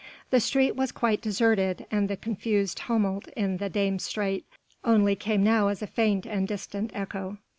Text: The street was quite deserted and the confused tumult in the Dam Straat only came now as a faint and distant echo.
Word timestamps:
The 0.31 0.39
street 0.39 0.75
was 0.75 0.91
quite 0.91 1.21
deserted 1.21 1.85
and 1.91 2.09
the 2.09 2.17
confused 2.17 2.79
tumult 2.87 3.27
in 3.37 3.57
the 3.57 3.69
Dam 3.69 3.99
Straat 3.99 4.41
only 4.83 5.15
came 5.15 5.43
now 5.43 5.67
as 5.67 5.83
a 5.83 5.85
faint 5.85 6.25
and 6.25 6.47
distant 6.47 6.89
echo. 6.95 7.37